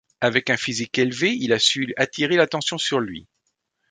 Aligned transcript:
Avec 0.19 0.49
un 0.49 0.57
physique 0.57 0.97
élevé, 0.97 1.31
il 1.39 1.53
a 1.53 1.59
su 1.59 1.93
attirer 1.95 2.35
l'attention 2.35 2.79
sur 2.79 2.99
lui. 2.99 3.27